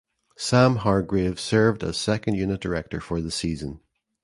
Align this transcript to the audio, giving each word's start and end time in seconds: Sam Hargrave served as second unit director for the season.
Sam 0.35 0.77
Hargrave 0.77 1.39
served 1.39 1.83
as 1.83 1.95
second 1.95 2.33
unit 2.33 2.59
director 2.59 2.99
for 2.99 3.21
the 3.21 3.29
season. 3.29 3.81